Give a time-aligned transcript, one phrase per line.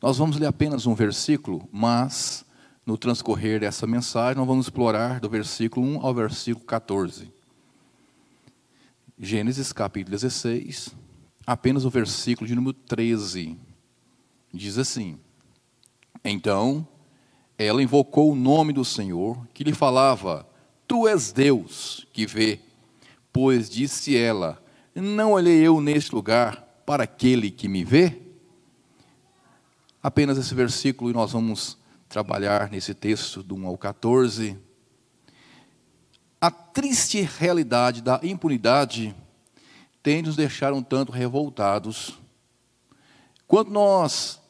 [0.00, 2.44] Nós vamos ler apenas um versículo, mas
[2.86, 7.32] no transcorrer dessa mensagem nós vamos explorar do versículo 1 ao versículo 14.
[9.18, 10.94] Gênesis capítulo 16,
[11.44, 13.58] apenas o versículo de número 13.
[14.54, 15.18] Diz assim:
[16.24, 16.86] Então
[17.58, 20.48] ela invocou o nome do Senhor, que lhe falava:
[20.86, 22.60] Tu és Deus que vê.
[23.32, 24.62] Pois disse ela:
[24.94, 28.27] Não olhei eu neste lugar para aquele que me vê?
[30.00, 31.76] Apenas esse versículo e nós vamos
[32.08, 34.56] trabalhar nesse texto do 1 ao 14.
[36.40, 39.12] A triste realidade da impunidade
[40.00, 42.16] tem nos deixado um tanto revoltados.
[43.44, 44.40] Quando nós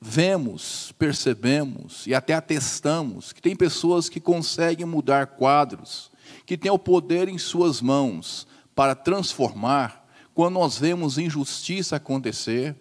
[0.00, 6.12] vemos, percebemos e até atestamos que tem pessoas que conseguem mudar quadros,
[6.46, 12.76] que têm o poder em suas mãos para transformar, quando nós vemos injustiça acontecer,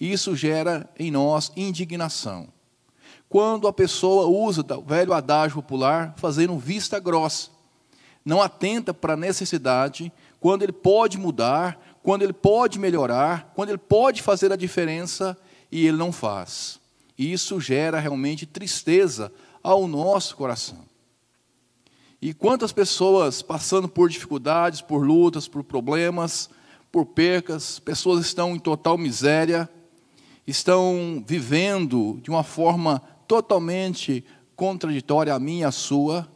[0.00, 2.48] isso gera em nós indignação.
[3.28, 7.50] Quando a pessoa usa o velho adágio popular, fazendo vista grossa,
[8.24, 13.78] não atenta para a necessidade, quando ele pode mudar, quando ele pode melhorar, quando ele
[13.78, 15.36] pode fazer a diferença
[15.70, 16.80] e ele não faz.
[17.18, 20.86] Isso gera realmente tristeza ao nosso coração.
[22.20, 26.48] E quantas pessoas passando por dificuldades, por lutas, por problemas,
[26.90, 29.68] por percas, pessoas estão em total miséria,
[30.48, 34.24] estão vivendo de uma forma totalmente
[34.56, 36.26] contraditória a minha e a sua,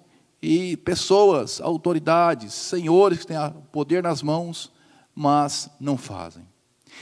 [0.40, 3.36] e pessoas, autoridades, senhores que têm
[3.72, 4.70] poder nas mãos,
[5.14, 6.46] mas não fazem.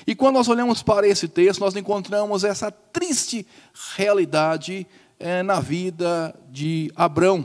[0.07, 3.45] E quando nós olhamos para esse texto, nós encontramos essa triste
[3.97, 4.87] realidade
[5.19, 7.45] é, na vida de Abrão,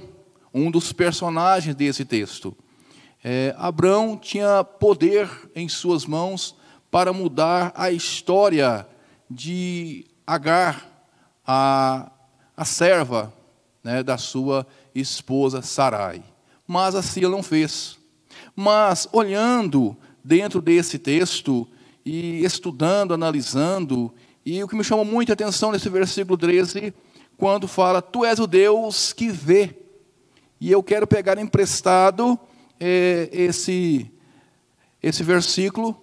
[0.53, 2.55] um dos personagens desse texto.
[3.23, 6.55] É, Abrão tinha poder em suas mãos
[6.91, 8.87] para mudar a história
[9.29, 10.89] de Agar,
[11.45, 12.11] a,
[12.57, 13.31] a serva
[13.83, 16.23] né, da sua esposa Sarai.
[16.67, 17.99] Mas assim ele não fez.
[18.55, 21.67] Mas olhando dentro desse texto
[22.03, 24.11] e estudando, analisando,
[24.45, 26.93] e o que me chama muita atenção nesse versículo 13,
[27.37, 29.75] quando fala: Tu és o Deus que vê.
[30.59, 32.39] E eu quero pegar emprestado
[32.79, 34.09] é, esse,
[35.01, 35.99] esse versículo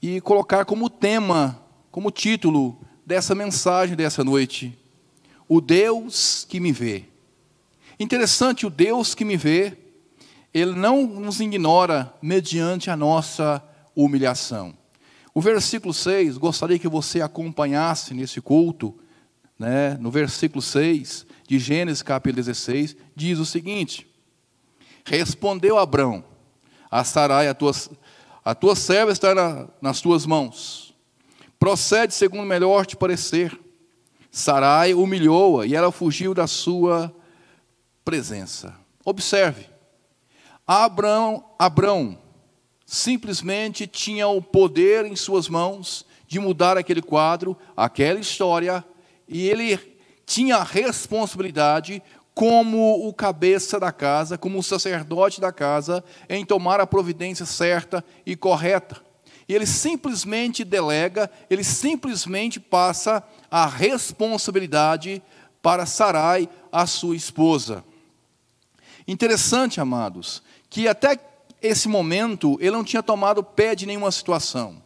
[0.00, 4.78] e colocar como tema, como título dessa mensagem dessa noite:
[5.48, 7.04] O Deus que me vê.
[7.98, 9.76] Interessante, o Deus que me vê,
[10.54, 13.62] ele não nos ignora mediante a nossa
[13.94, 14.74] humilhação.
[15.34, 18.98] O versículo 6, gostaria que você acompanhasse nesse culto,
[19.58, 24.06] né, no versículo 6 de Gênesis capítulo 16, diz o seguinte:
[25.04, 26.24] Respondeu Abrão
[26.90, 27.72] a Sarai, a tua,
[28.44, 30.89] a tua serva está na, nas tuas mãos.
[31.60, 33.60] Procede segundo melhor te parecer.
[34.32, 37.14] Sarai humilhou-a e ela fugiu da sua
[38.02, 38.74] presença.
[39.04, 39.66] Observe,
[40.66, 42.18] Abrão, Abrão
[42.86, 48.82] simplesmente tinha o poder em suas mãos de mudar aquele quadro, aquela história,
[49.28, 49.76] e ele
[50.24, 56.80] tinha a responsabilidade como o cabeça da casa, como o sacerdote da casa, em tomar
[56.80, 59.09] a providência certa e correta.
[59.50, 65.20] E ele simplesmente delega, ele simplesmente passa a responsabilidade
[65.60, 67.84] para Sarai, a sua esposa.
[69.08, 71.18] Interessante, amados, que até
[71.60, 74.80] esse momento ele não tinha tomado pé de nenhuma situação.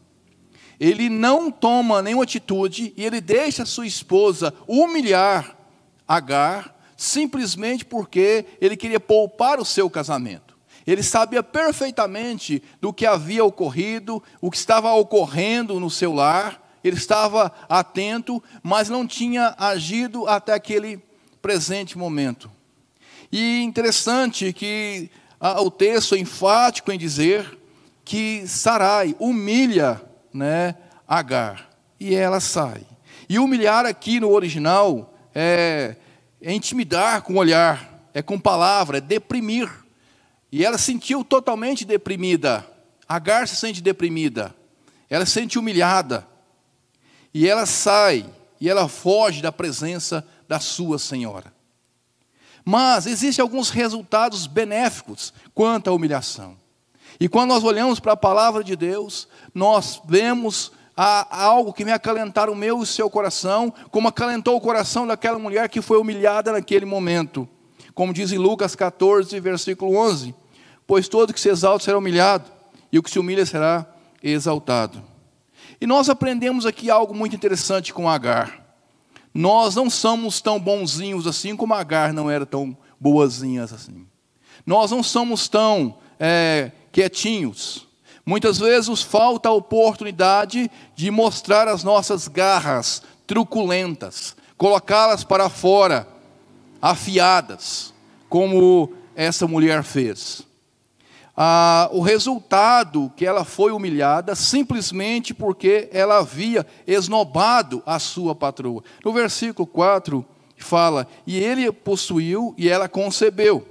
[0.80, 5.58] Ele não toma nenhuma atitude e ele deixa sua esposa humilhar
[6.08, 10.43] Agar simplesmente porque ele queria poupar o seu casamento.
[10.86, 16.96] Ele sabia perfeitamente do que havia ocorrido, o que estava ocorrendo no seu lar, ele
[16.96, 21.02] estava atento, mas não tinha agido até aquele
[21.40, 22.50] presente momento.
[23.32, 27.58] E interessante que o texto é enfático em dizer
[28.04, 30.02] que Sarai humilha
[30.32, 30.76] né,
[31.08, 32.82] Agar e ela sai.
[33.28, 35.96] E humilhar aqui no original é
[36.44, 39.70] é intimidar com o olhar, é com palavra, é deprimir.
[40.54, 42.64] E ela sentiu totalmente deprimida.
[43.08, 44.54] Agar se sente deprimida.
[45.10, 46.24] Ela se sente humilhada.
[47.34, 48.24] E ela sai
[48.60, 51.52] e ela foge da presença da sua senhora.
[52.64, 56.56] Mas existem alguns resultados benéficos quanto à humilhação.
[57.18, 61.90] E quando nós olhamos para a palavra de Deus, nós vemos a algo que me
[61.90, 65.98] acalentar o meu e o seu coração, como acalentou o coração daquela mulher que foi
[65.98, 67.48] humilhada naquele momento.
[67.92, 70.43] Como diz em Lucas 14, versículo 11:
[70.86, 72.50] Pois todo que se exalta será humilhado,
[72.92, 73.86] e o que se humilha será
[74.22, 75.02] exaltado.
[75.80, 78.64] E nós aprendemos aqui algo muito interessante com Agar.
[79.32, 84.06] Nós não somos tão bonzinhos assim como Agar não era tão boazinhas assim.
[84.64, 87.86] Nós não somos tão é, quietinhos.
[88.24, 96.08] Muitas vezes falta a oportunidade de mostrar as nossas garras truculentas, colocá-las para fora,
[96.80, 97.92] afiadas,
[98.28, 100.46] como essa mulher fez.
[101.36, 108.84] Ah, o resultado que ela foi humilhada simplesmente porque ela havia esnobado a sua patroa.
[109.04, 110.24] No versículo 4
[110.56, 113.66] fala: E ele possuiu e ela concebeu.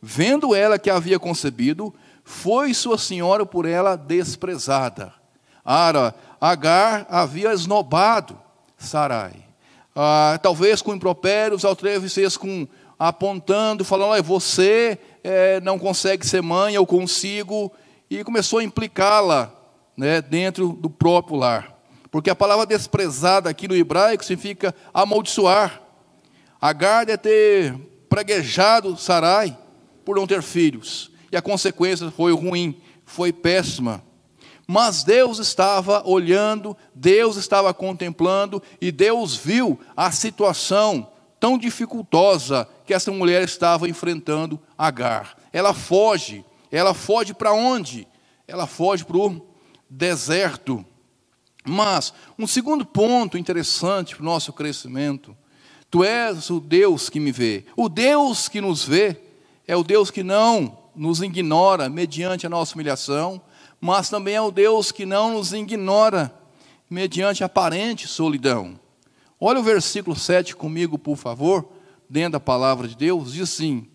[0.00, 5.12] Vendo ela que havia concebido, foi sua senhora por ela desprezada.
[5.64, 8.38] Ara, Agar havia esnobado
[8.76, 9.32] Sarai.
[9.96, 12.66] Ah, talvez com impropérios, talvez com
[12.98, 17.72] apontando, falando, você é, não consegue ser mãe, eu consigo,
[18.10, 19.50] e começou a implicá-la
[19.96, 21.74] né, dentro do próprio lar.
[22.10, 25.80] Porque a palavra desprezada aqui no hebraico significa amaldiçoar.
[26.60, 27.74] Agar deve ter
[28.08, 29.56] praguejado Sarai
[30.04, 31.10] por não ter filhos.
[31.32, 34.04] E a consequência foi ruim, foi péssima.
[34.66, 41.10] Mas Deus estava olhando, Deus estava contemplando, e Deus viu a situação
[41.40, 45.36] tão dificultosa que essa mulher estava enfrentando Agar.
[45.52, 46.44] Ela foge.
[46.70, 48.06] Ela foge para onde?
[48.46, 49.46] Ela foge para o
[49.88, 50.84] deserto.
[51.64, 55.36] Mas, um segundo ponto interessante para o nosso crescimento:
[55.90, 57.64] Tu és o Deus que me vê.
[57.76, 59.16] O Deus que nos vê
[59.66, 63.40] é o Deus que não nos ignora mediante a nossa humilhação,
[63.80, 66.34] mas também é o Deus que não nos ignora
[66.88, 68.78] mediante aparente solidão.
[69.40, 71.68] Olha o versículo 7 comigo, por favor,
[72.14, 73.88] dentro da palavra de Deus, diz assim: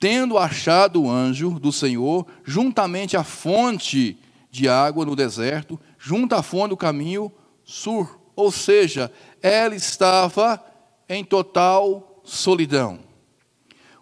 [0.00, 4.18] Tendo achado o anjo do Senhor, juntamente à fonte
[4.50, 7.30] de água no deserto, junto à fonte do caminho
[7.62, 8.18] sur.
[8.34, 9.12] Ou seja,
[9.42, 10.64] ela estava
[11.06, 13.00] em total solidão.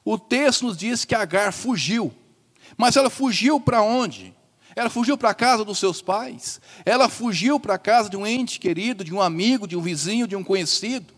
[0.04, 2.12] O texto nos diz que Agar fugiu.
[2.76, 4.32] Mas ela fugiu para onde?
[4.76, 6.60] Ela fugiu para a casa dos seus pais.
[6.84, 10.28] Ela fugiu para a casa de um ente querido, de um amigo, de um vizinho,
[10.28, 11.13] de um conhecido.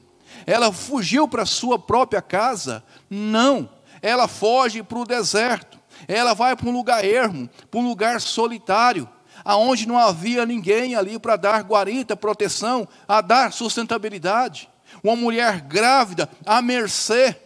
[0.47, 2.83] Ela fugiu para sua própria casa.
[3.09, 3.69] Não.
[4.03, 5.79] Ela foge para o deserto.
[6.07, 9.09] Ela vai para um lugar ermo, para um lugar solitário,
[9.45, 14.69] aonde não havia ninguém ali para dar guarita, proteção, a dar sustentabilidade.
[15.03, 17.37] Uma mulher grávida à mercê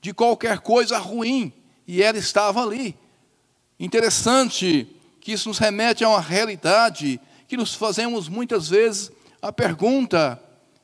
[0.00, 1.52] de qualquer coisa ruim,
[1.86, 2.96] e ela estava ali.
[3.78, 4.88] Interessante
[5.20, 9.12] que isso nos remete a uma realidade que nos fazemos muitas vezes
[9.42, 10.40] a pergunta: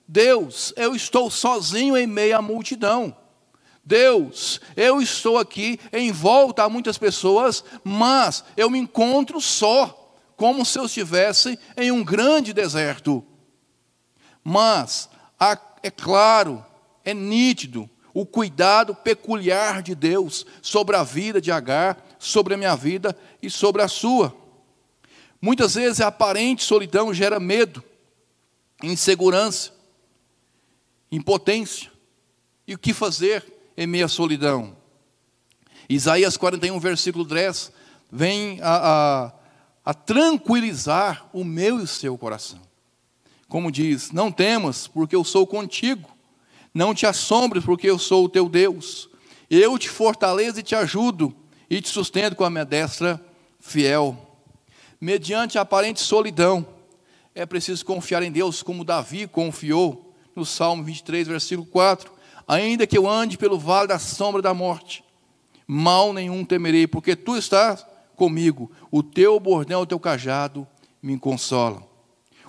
[0.09, 3.17] Deus, eu estou sozinho em meio à multidão.
[3.85, 10.65] Deus, eu estou aqui em volta a muitas pessoas, mas eu me encontro só, como
[10.65, 13.25] se eu estivesse em um grande deserto.
[14.43, 15.09] Mas
[15.83, 16.65] é claro,
[17.05, 22.75] é nítido o cuidado peculiar de Deus sobre a vida de Agar, sobre a minha
[22.75, 24.35] vida e sobre a sua.
[25.41, 27.85] Muitas vezes a aparente solidão gera medo,
[28.83, 29.76] insegurança,
[31.11, 31.91] impotência.
[32.67, 33.45] E o que fazer
[33.77, 34.77] em meio à solidão?
[35.89, 37.73] Isaías 41, versículo 10,
[38.11, 38.77] vem a,
[39.25, 39.33] a,
[39.85, 42.61] a tranquilizar o meu e o seu coração.
[43.49, 46.11] Como diz: Não temas, porque eu sou contigo.
[46.75, 49.09] Não te assombres, porque eu sou o teu Deus.
[49.49, 51.35] Eu te fortaleço e te ajudo,
[51.71, 53.25] e te sustento com a minha destra
[53.61, 54.17] fiel.
[55.01, 56.67] Mediante a aparente solidão,
[57.35, 60.06] é preciso confiar em Deus, como Davi confiou
[60.37, 62.13] no Salmo 23, versículo 4.
[62.47, 65.03] Ainda que eu ande pelo vale da sombra da morte,
[65.67, 70.67] mal nenhum temerei, porque tu estás comigo, o teu bordão, o teu cajado
[71.03, 71.85] me consolam.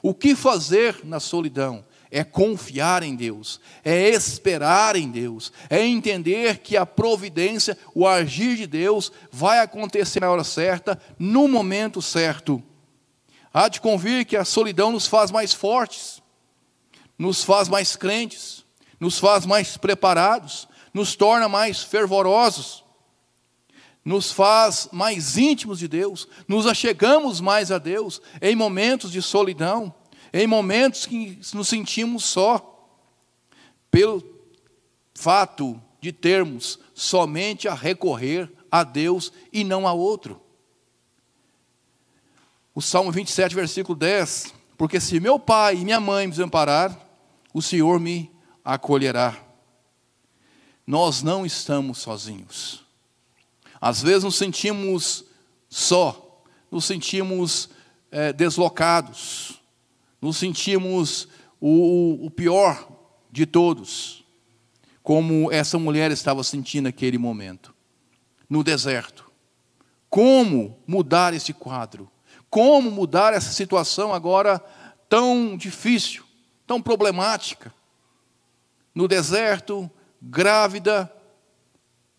[0.03, 1.83] O que fazer na solidão?
[2.11, 8.55] é confiar em Deus, é esperar em Deus, é entender que a providência, o agir
[8.55, 12.63] de Deus vai acontecer na hora certa, no momento certo.
[13.53, 16.21] Há de convir que a solidão nos faz mais fortes,
[17.17, 18.65] nos faz mais crentes,
[18.99, 22.83] nos faz mais preparados, nos torna mais fervorosos,
[24.03, 29.93] nos faz mais íntimos de Deus, nos achegamos mais a Deus em momentos de solidão
[30.33, 32.73] em momentos que nos sentimos só,
[33.89, 34.23] pelo
[35.13, 40.41] fato de termos somente a recorrer a Deus e não a outro.
[42.75, 47.06] O Salmo 27, versículo 10: Porque se meu pai e minha mãe me desamparar,
[47.57, 48.31] o Senhor me
[48.63, 49.35] acolherá.
[50.85, 52.85] Nós não estamos sozinhos.
[53.81, 55.25] Às vezes nos sentimos
[55.67, 57.69] só, nos sentimos
[58.11, 59.59] é, deslocados,
[60.21, 61.27] nos sentimos
[61.59, 62.87] o, o pior
[63.31, 64.23] de todos,
[65.01, 67.73] como essa mulher estava sentindo naquele momento,
[68.47, 69.31] no deserto.
[70.11, 72.07] Como mudar esse quadro?
[72.51, 74.63] Como mudar essa situação agora
[75.09, 76.26] tão difícil,
[76.67, 77.73] tão problemática?
[78.93, 79.89] No deserto,
[80.21, 81.11] grávida,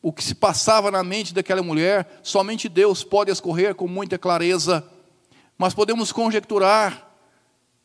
[0.01, 4.89] o que se passava na mente daquela mulher, somente Deus pode escorrer com muita clareza,
[5.59, 7.07] mas podemos conjecturar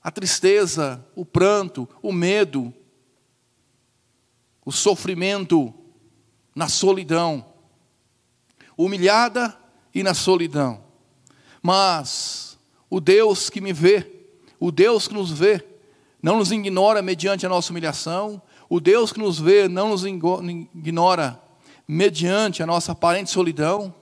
[0.02, 2.74] a tristeza, o pranto, o medo,
[4.66, 5.74] o sofrimento
[6.56, 7.46] na solidão,
[8.78, 9.58] humilhada
[9.94, 10.84] e na solidão.
[11.62, 14.28] Mas o Deus que me vê,
[14.60, 15.73] o Deus que nos vê,
[16.24, 21.38] não nos ignora mediante a nossa humilhação, o Deus que nos vê não nos ignora
[21.86, 23.94] mediante a nossa aparente solidão.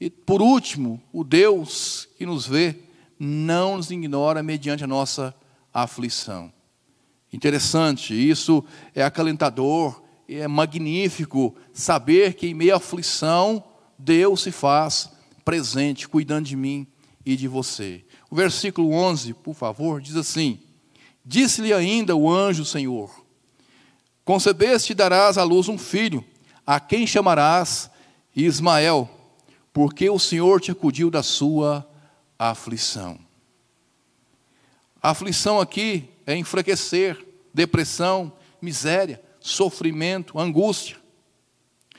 [0.00, 2.78] E por último, o Deus que nos vê
[3.18, 5.34] não nos ignora mediante a nossa
[5.74, 6.52] aflição.
[7.32, 13.64] Interessante, isso é acalentador, é magnífico saber que em meio à aflição
[13.98, 15.10] Deus se faz
[15.44, 16.86] presente, cuidando de mim
[17.26, 18.04] e de você.
[18.30, 20.60] O versículo 11, por favor, diz assim:
[21.24, 23.24] Disse-lhe ainda o anjo Senhor:
[24.24, 26.24] Concebeste e darás à luz um filho,
[26.66, 27.90] a quem chamarás
[28.34, 29.08] Ismael,
[29.72, 31.88] porque o Senhor te acudiu da sua
[32.38, 33.18] aflição.
[35.02, 40.96] A aflição aqui é enfraquecer, depressão, miséria, sofrimento, angústia,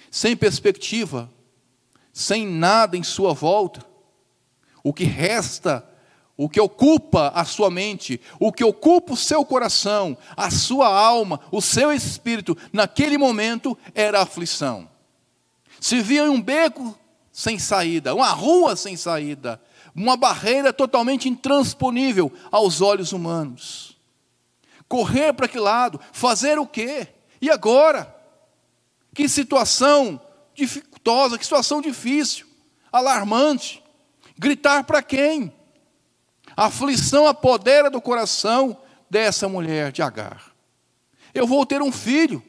[0.09, 1.29] sem perspectiva,
[2.13, 3.85] sem nada em sua volta.
[4.83, 5.85] O que resta,
[6.35, 11.39] o que ocupa a sua mente, o que ocupa o seu coração, a sua alma,
[11.51, 14.89] o seu espírito, naquele momento era a aflição.
[15.79, 16.97] Se via em um beco
[17.31, 19.61] sem saída, uma rua sem saída,
[19.95, 23.95] uma barreira totalmente intransponível aos olhos humanos.
[24.87, 25.99] Correr para que lado?
[26.11, 27.07] Fazer o quê?
[27.41, 28.15] E agora?
[29.13, 30.19] Que situação
[30.55, 32.47] dificultosa, que situação difícil,
[32.91, 33.83] alarmante.
[34.37, 35.53] Gritar para quem?
[36.55, 38.77] A aflição apodera do coração
[39.09, 40.51] dessa mulher de Agar.
[41.33, 42.43] Eu vou ter um filho.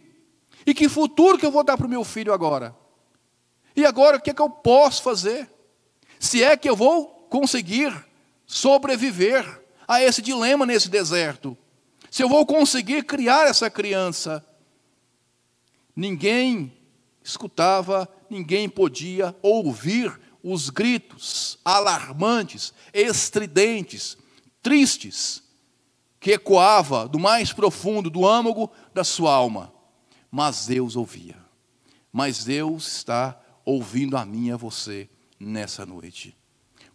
[0.67, 2.75] E que futuro que eu vou dar para o meu filho agora?
[3.77, 5.51] E agora o que é que eu posso fazer?
[6.19, 7.93] Se é que eu vou conseguir
[8.47, 11.57] sobreviver a esse dilema nesse deserto.
[12.11, 14.45] Se eu vou conseguir criar essa criança.
[15.97, 16.73] Ninguém
[17.23, 24.17] escutava, ninguém podia ouvir os gritos alarmantes, estridentes,
[24.63, 25.43] tristes,
[26.21, 29.73] que ecoava do mais profundo do âmago da sua alma.
[30.31, 31.37] Mas Deus ouvia.
[32.13, 35.09] Mas Deus está ouvindo a mim e a você
[35.41, 36.37] nessa noite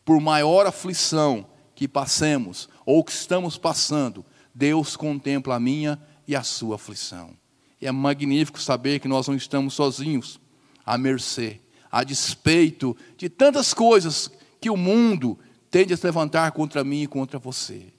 [0.09, 4.25] por maior aflição que passemos ou que estamos passando,
[4.55, 7.37] Deus contempla a minha e a sua aflição.
[7.79, 10.39] E é magnífico saber que nós não estamos sozinhos,
[10.83, 15.39] à mercê, a despeito de tantas coisas que o mundo
[15.71, 17.93] tende a se levantar contra mim e contra você.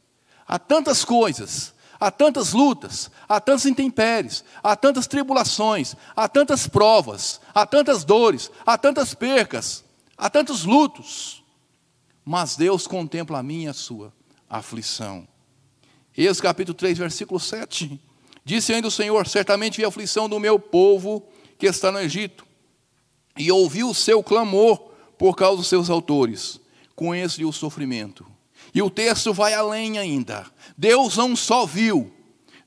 [0.47, 7.41] Há tantas coisas, há tantas lutas, há tantas intempéries, há tantas tribulações, há tantas provas,
[7.55, 9.85] há tantas dores, há tantas percas,
[10.17, 11.41] há tantos lutos
[12.25, 14.13] mas Deus contempla a minha e a sua
[14.49, 15.27] aflição.
[16.17, 18.01] Êxodo capítulo 3, versículo 7.
[18.45, 21.27] Disse ainda o Senhor: Certamente vi a aflição do meu povo
[21.59, 22.47] que está no Egito,
[23.37, 24.79] e ouvi o seu clamor
[25.19, 26.61] por causa dos seus autores.
[26.95, 28.27] Conheço-lhe o sofrimento.
[28.75, 30.47] E o texto vai além ainda.
[30.77, 32.13] Deus não só viu,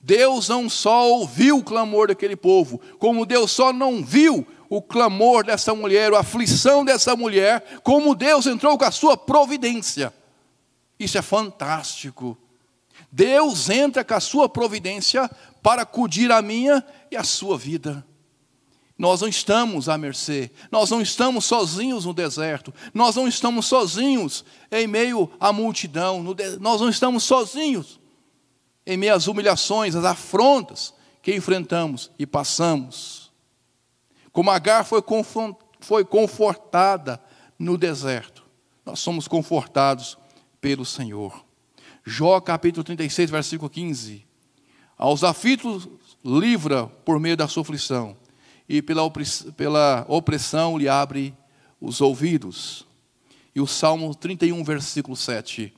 [0.02, 5.46] Deus não só ouviu o clamor daquele povo, como Deus só não viu o clamor
[5.46, 10.14] dessa mulher, a aflição dessa mulher, como Deus entrou com a sua providência.
[11.00, 12.38] Isso é fantástico.
[13.12, 15.30] Deus entra com a sua providência
[15.62, 18.06] para acudir a minha e a sua vida.
[18.98, 24.46] Nós não estamos à mercê, nós não estamos sozinhos no deserto, nós não estamos sozinhos
[24.72, 26.24] em meio à multidão,
[26.60, 28.00] nós não estamos sozinhos
[28.86, 33.32] em meio às humilhações, às afrontas que enfrentamos e passamos.
[34.32, 35.02] Como Agar foi,
[36.06, 37.22] confortada
[37.58, 38.44] no deserto,
[38.86, 40.18] nós somos confortados
[40.60, 41.46] pelo Senhor.
[42.06, 44.26] Jó capítulo 36, versículo 15.
[44.98, 45.88] Aos aflitos
[46.24, 48.18] livra por meio da sua aflição,
[48.68, 49.10] e pela
[49.56, 51.34] pela opressão lhe abre
[51.80, 52.88] os ouvidos.
[53.56, 55.74] E o Salmo 31, versículo 7.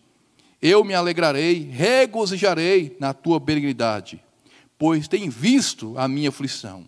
[0.62, 4.24] Eu me alegrarei, regozijarei na tua benignidade,
[4.78, 6.88] pois tem visto a minha aflição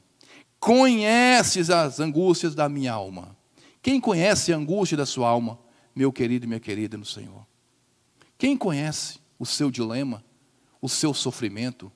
[0.59, 3.35] conheces as angústias da minha alma.
[3.81, 5.57] Quem conhece a angústia da sua alma,
[5.95, 7.45] meu querido e minha querida no Senhor?
[8.37, 10.23] Quem conhece o seu dilema,
[10.81, 11.91] o seu sofrimento?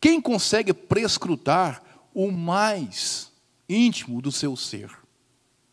[0.00, 1.82] Quem consegue prescrutar
[2.20, 3.30] o mais
[3.68, 4.90] íntimo do seu ser?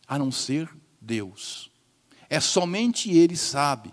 [0.06, 1.72] A não ser Deus.
[2.30, 3.92] É somente Ele sabe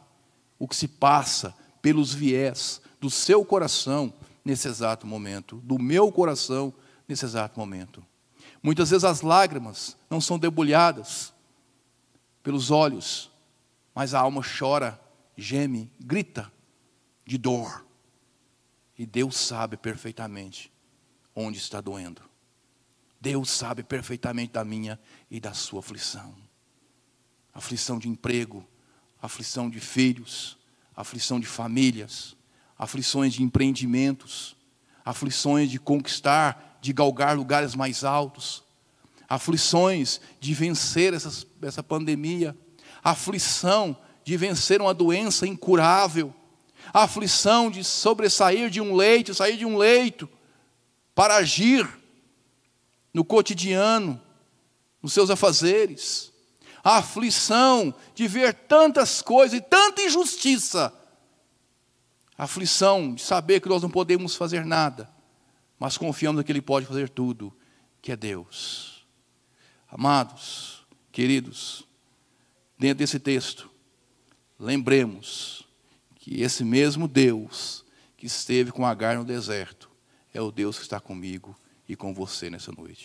[0.60, 4.13] o que se passa pelos viés do seu coração
[4.45, 6.72] nesse exato momento, do meu coração
[7.07, 8.05] nesse exato momento.
[8.62, 11.33] Muitas vezes as lágrimas não são debulhadas
[12.43, 13.31] pelos olhos,
[13.95, 15.01] mas a alma chora,
[15.36, 16.53] geme, grita
[17.25, 17.83] de dor.
[18.95, 20.72] E Deus sabe perfeitamente
[21.36, 22.31] onde está doendo.
[23.24, 25.00] Deus sabe perfeitamente da minha
[25.32, 26.36] e da sua aflição.
[27.53, 28.68] Aflição de emprego,
[29.22, 30.58] aflição de filhos,
[30.94, 32.36] aflição de famílias,
[32.77, 34.58] aflições de empreendimentos,
[35.06, 38.62] aflições de conquistar, de galgar lugares mais altos,
[39.30, 42.53] aflições de vencer essas, essa pandemia,
[43.01, 46.36] aflição de vencer uma doença incurável,
[46.94, 50.27] aflição de sobressair de um leito, sair de um leito,
[51.15, 52.02] para agir
[53.13, 54.22] no cotidiano,
[55.01, 56.32] nos seus afazeres,
[56.84, 60.93] a aflição de ver tantas coisas e tanta injustiça
[62.38, 65.10] aflição de saber que nós não podemos fazer nada,
[65.79, 67.53] mas confiamos que Ele pode fazer tudo,
[68.01, 69.05] que é Deus.
[69.88, 71.88] Amados, queridos,
[72.77, 73.70] dentro desse texto,
[74.60, 75.67] lembremos
[76.15, 77.86] que esse mesmo Deus
[78.17, 79.91] que esteve com Agar no deserto
[80.34, 81.55] é o Deus que está comigo
[81.88, 83.01] e com você nessa noite.